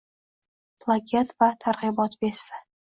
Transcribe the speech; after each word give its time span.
Plagiat 0.85 1.37
va 1.45 1.53
targ'ibot 1.67 2.21
Vesti 2.25 2.69